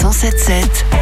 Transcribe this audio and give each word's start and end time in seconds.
177. 0.00 0.99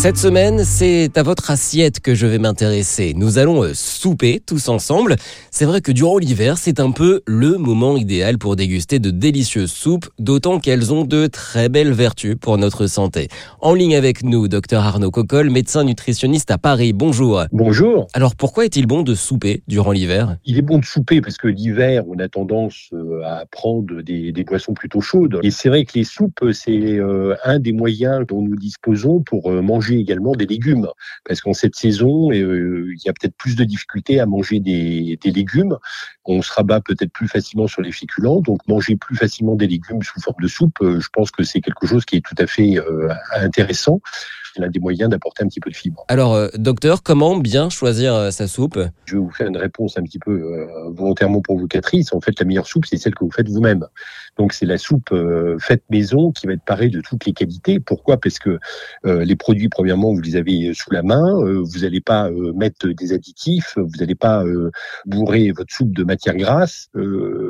Cette 0.00 0.16
semaine, 0.16 0.64
c'est 0.64 1.18
à 1.18 1.22
votre 1.22 1.50
assiette 1.50 2.00
que 2.00 2.14
je 2.14 2.26
vais 2.26 2.38
m'intéresser. 2.38 3.12
Nous 3.14 3.36
allons 3.36 3.64
euh, 3.64 3.74
souper 3.74 4.40
tous 4.40 4.70
ensemble. 4.70 5.16
C'est 5.50 5.66
vrai 5.66 5.82
que 5.82 5.92
durant 5.92 6.16
l'hiver, 6.16 6.56
c'est 6.56 6.80
un 6.80 6.90
peu 6.90 7.20
le 7.26 7.58
moment 7.58 7.98
idéal 7.98 8.38
pour 8.38 8.56
déguster 8.56 8.98
de 8.98 9.10
délicieuses 9.10 9.70
soupes, 9.70 10.08
d'autant 10.18 10.58
qu'elles 10.58 10.94
ont 10.94 11.04
de 11.04 11.26
très 11.26 11.68
belles 11.68 11.92
vertus 11.92 12.34
pour 12.40 12.56
notre 12.56 12.86
santé. 12.86 13.28
En 13.60 13.74
ligne 13.74 13.94
avec 13.94 14.24
nous, 14.24 14.48
docteur 14.48 14.86
Arnaud 14.86 15.10
Coccol, 15.10 15.50
médecin 15.50 15.84
nutritionniste 15.84 16.50
à 16.50 16.56
Paris. 16.56 16.94
Bonjour. 16.94 17.42
Bonjour. 17.52 18.06
Alors 18.14 18.36
pourquoi 18.36 18.64
est-il 18.64 18.86
bon 18.86 19.02
de 19.02 19.14
souper 19.14 19.62
durant 19.68 19.92
l'hiver? 19.92 20.38
Il 20.46 20.56
est 20.56 20.62
bon 20.62 20.78
de 20.78 20.86
souper 20.86 21.20
parce 21.20 21.36
que 21.36 21.46
l'hiver, 21.46 22.04
on 22.08 22.18
a 22.20 22.28
tendance 22.28 22.88
euh, 22.94 23.20
à 23.26 23.44
prendre 23.50 24.00
des, 24.00 24.32
des 24.32 24.44
boissons 24.44 24.72
plutôt 24.72 25.02
chaudes. 25.02 25.40
Et 25.42 25.50
c'est 25.50 25.68
vrai 25.68 25.84
que 25.84 25.92
les 25.94 26.04
soupes, 26.04 26.42
c'est 26.54 26.70
euh, 26.70 27.36
un 27.44 27.58
des 27.58 27.74
moyens 27.74 28.26
dont 28.26 28.40
nous 28.40 28.56
disposons 28.56 29.20
pour 29.20 29.50
euh, 29.50 29.60
également 29.98 30.32
des 30.32 30.46
légumes. 30.46 30.88
Parce 31.24 31.40
qu'en 31.40 31.52
cette 31.52 31.74
saison, 31.74 32.30
euh, 32.30 32.92
il 32.94 33.02
y 33.04 33.08
a 33.08 33.12
peut-être 33.12 33.36
plus 33.36 33.56
de 33.56 33.64
difficultés 33.64 34.20
à 34.20 34.26
manger 34.26 34.60
des, 34.60 35.18
des 35.22 35.30
légumes. 35.30 35.76
On 36.24 36.42
se 36.42 36.52
rabat 36.52 36.80
peut-être 36.80 37.12
plus 37.12 37.28
facilement 37.28 37.66
sur 37.66 37.82
les 37.82 37.92
féculents. 37.92 38.40
Donc 38.40 38.66
manger 38.68 38.96
plus 38.96 39.16
facilement 39.16 39.56
des 39.56 39.66
légumes 39.66 40.02
sous 40.02 40.20
forme 40.20 40.42
de 40.42 40.48
soupe, 40.48 40.78
euh, 40.82 41.00
je 41.00 41.08
pense 41.12 41.30
que 41.30 41.42
c'est 41.42 41.60
quelque 41.60 41.86
chose 41.86 42.04
qui 42.04 42.16
est 42.16 42.24
tout 42.24 42.36
à 42.38 42.46
fait 42.46 42.78
euh, 42.78 43.08
intéressant. 43.34 44.00
C'est 44.54 44.62
l'un 44.62 44.68
des 44.68 44.80
moyens 44.80 45.10
d'apporter 45.10 45.44
un 45.44 45.48
petit 45.48 45.60
peu 45.60 45.70
de 45.70 45.76
fibre. 45.76 46.04
Alors, 46.08 46.34
euh, 46.34 46.48
docteur, 46.56 47.02
comment 47.02 47.36
bien 47.36 47.70
choisir 47.70 48.14
euh, 48.14 48.30
sa 48.30 48.48
soupe? 48.48 48.78
Je 49.04 49.14
vais 49.14 49.20
vous 49.20 49.30
faire 49.30 49.46
une 49.46 49.56
réponse 49.56 49.96
un 49.96 50.02
petit 50.02 50.18
peu 50.18 50.32
euh, 50.32 50.90
volontairement 50.90 51.40
provocatrice. 51.40 52.12
En 52.12 52.20
fait, 52.20 52.38
la 52.38 52.46
meilleure 52.46 52.66
soupe, 52.66 52.86
c'est 52.86 52.96
celle 52.96 53.14
que 53.14 53.24
vous 53.24 53.30
faites 53.30 53.48
vous-même. 53.48 53.86
Donc, 54.38 54.52
c'est 54.52 54.66
la 54.66 54.78
soupe 54.78 55.14
faite 55.58 55.82
maison 55.90 56.32
qui 56.32 56.46
va 56.46 56.54
être 56.54 56.64
parée 56.64 56.88
de 56.88 57.00
toutes 57.00 57.26
les 57.26 57.32
qualités. 57.32 57.78
Pourquoi? 57.78 58.16
Parce 58.16 58.38
que 58.38 58.58
les 59.04 59.36
produits, 59.36 59.68
premièrement, 59.68 60.14
vous 60.14 60.20
les 60.20 60.36
avez 60.36 60.72
sous 60.72 60.90
la 60.92 61.02
main. 61.02 61.34
vous 61.42 61.80
n'allez 61.80 62.00
pas 62.00 62.30
mettre 62.54 62.88
des 62.88 63.12
additifs. 63.12 63.74
Vous 63.76 63.98
n'allez 63.98 64.14
pas 64.14 64.44
bourrer 65.04 65.50
votre 65.50 65.74
soupe 65.74 65.92
de 65.92 66.04
matière 66.04 66.36
grasse. 66.36 66.88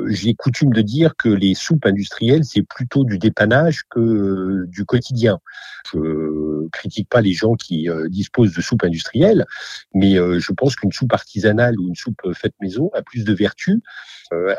J'ai 0.07 0.33
coutume 0.33 0.73
de 0.73 0.81
dire 0.81 1.13
que 1.15 1.29
les 1.29 1.53
soupes 1.53 1.85
industrielles, 1.85 2.43
c'est 2.43 2.63
plutôt 2.63 3.05
du 3.05 3.17
dépannage 3.19 3.83
que 3.89 4.65
du 4.65 4.83
quotidien. 4.83 5.39
Je 5.93 6.67
critique 6.69 6.90
pas 7.09 7.21
les 7.21 7.33
gens 7.33 7.55
qui 7.55 7.89
euh, 7.89 8.07
disposent 8.09 8.53
de 8.53 8.61
soupes 8.61 8.83
industrielles, 8.83 9.45
mais 9.93 10.17
euh, 10.17 10.39
je 10.39 10.51
pense 10.53 10.75
qu'une 10.75 10.91
soupe 10.91 11.13
artisanale 11.13 11.79
ou 11.79 11.87
une 11.87 11.95
soupe 11.95 12.19
euh, 12.25 12.33
faite 12.33 12.53
maison 12.61 12.89
a 12.93 13.01
plus 13.01 13.23
de 13.23 13.33
vertus 13.33 13.79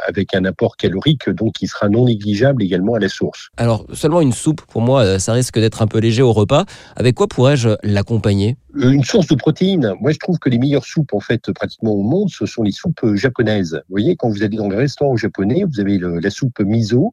avec 0.07 0.35
un 0.35 0.45
apport 0.45 0.77
calorique 0.77 1.31
donc 1.31 1.55
qui 1.55 1.67
sera 1.67 1.89
non 1.89 2.05
négligeable 2.05 2.63
également 2.63 2.93
à 2.93 2.99
la 2.99 3.09
source. 3.09 3.49
Alors, 3.57 3.87
seulement 3.95 4.21
une 4.21 4.35
soupe, 4.35 4.61
pour 4.67 4.83
moi, 4.83 5.19
ça 5.19 5.33
risque 5.33 5.59
d'être 5.59 5.81
un 5.81 5.87
peu 5.87 5.99
léger 5.99 6.21
au 6.21 6.35
repas. 6.35 6.67
Avec 6.95 7.15
quoi 7.15 7.27
pourrais-je 7.27 7.71
l'accompagner? 7.83 8.59
Une 8.75 9.05
source 9.05 9.27
de 9.27 9.35
protéines. 9.35 9.95
Moi, 10.01 10.13
je 10.13 10.19
trouve 10.19 10.39
que 10.39 10.49
les 10.49 10.59
meilleures 10.59 10.87
soupes, 10.87 11.13
en 11.13 11.21
fait, 11.21 11.53
pratiquement 11.53 11.93
au 11.93 12.03
monde, 12.03 12.31
ce 12.31 12.47
sont 12.47 12.63
les 12.63 12.73
soupes 12.73 13.05
euh, 13.05 13.17
japonaises. 13.17 13.75
Vous 13.89 13.93
voyez, 13.93 14.17
quand 14.17 14.31
vous 14.31 14.43
allez 14.43 14.57
dans 14.57 14.71
les 14.71 14.77
restaurants 14.77 15.17
japonais, 15.17 15.65
vous 15.65 15.79
avez 15.79 15.99
la 15.99 16.31
soupe 16.31 16.59
miso, 16.61 17.13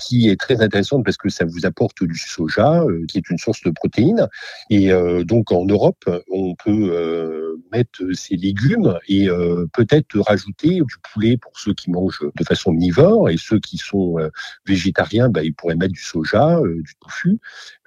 qui 0.00 0.28
est 0.28 0.38
très 0.38 0.62
intéressante 0.62 1.04
parce 1.04 1.16
que 1.16 1.28
ça 1.28 1.44
vous 1.44 1.66
apporte 1.66 2.04
du 2.04 2.16
soja, 2.16 2.84
euh, 2.84 3.04
qui 3.08 3.18
est 3.18 3.28
une 3.28 3.38
source 3.38 3.62
de 3.62 3.70
protéines. 3.70 4.28
Et 4.70 4.92
euh, 4.92 5.24
donc, 5.24 5.50
en 5.50 5.64
Europe, 5.64 6.08
on 6.30 6.54
peut 6.54 6.90
euh, 6.92 7.49
mettre 7.72 8.02
ces 8.12 8.36
légumes 8.36 8.98
et 9.08 9.28
euh, 9.28 9.66
peut-être 9.72 10.18
rajouter 10.18 10.80
du 10.80 10.96
poulet 11.12 11.36
pour 11.36 11.58
ceux 11.58 11.74
qui 11.74 11.90
mangent 11.90 12.24
de 12.36 12.44
façon 12.44 12.70
omnivore 12.70 13.30
et 13.30 13.36
ceux 13.36 13.58
qui 13.58 13.76
sont 13.78 14.18
euh, 14.18 14.28
végétariens, 14.66 15.28
bah, 15.28 15.42
ils 15.42 15.54
pourraient 15.54 15.76
mettre 15.76 15.92
du 15.92 16.02
soja, 16.02 16.58
euh, 16.58 16.82
du 16.82 16.94
tofu. 17.00 17.38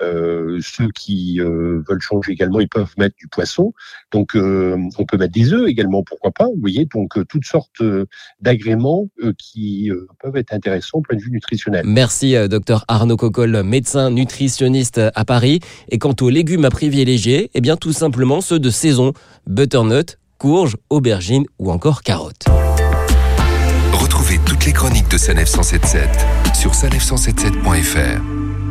Euh, 0.01 0.59
ceux 0.61 0.89
qui 0.89 1.39
euh, 1.39 1.83
veulent 1.87 2.01
changer 2.01 2.31
également, 2.31 2.59
ils 2.59 2.69
peuvent 2.69 2.93
mettre 2.97 3.15
du 3.15 3.27
poisson. 3.27 3.73
Donc, 4.11 4.35
euh, 4.35 4.77
on 4.97 5.05
peut 5.05 5.17
mettre 5.17 5.33
des 5.33 5.53
œufs 5.53 5.67
également, 5.67 6.03
pourquoi 6.03 6.31
pas. 6.31 6.45
Vous 6.45 6.59
voyez, 6.59 6.85
donc 6.85 7.17
euh, 7.17 7.25
toutes 7.25 7.45
sortes 7.45 7.81
euh, 7.81 8.05
d'agréments 8.41 9.09
euh, 9.23 9.33
qui 9.37 9.89
euh, 9.89 10.07
peuvent 10.21 10.35
être 10.35 10.53
intéressants 10.53 10.99
au 10.99 11.01
point 11.01 11.17
de 11.17 11.21
vue 11.21 11.31
nutritionnel. 11.31 11.83
Merci, 11.85 12.35
euh, 12.35 12.47
docteur 12.47 12.85
Arnaud 12.87 13.17
Coccol, 13.17 13.63
médecin 13.63 14.09
nutritionniste 14.09 14.99
à 15.13 15.25
Paris. 15.25 15.59
Et 15.89 15.97
quant 15.97 16.15
aux 16.21 16.29
légumes 16.29 16.65
à 16.65 16.69
privilégier, 16.69 17.49
eh 17.53 17.61
bien, 17.61 17.77
tout 17.77 17.93
simplement 17.93 18.41
ceux 18.41 18.59
de 18.59 18.69
saison. 18.69 19.13
Courge, 20.37 20.75
aubergine 20.91 21.45
ou 21.57 21.71
encore 21.71 22.03
carottes. 22.03 22.45
Retrouvez 23.91 24.39
toutes 24.45 24.65
les 24.65 24.73
chroniques 24.73 25.09
de 25.09 25.17
Sanef 25.17 25.49
177 25.49 26.09
sur 26.53 26.73
sanef177.fr. 26.73 28.62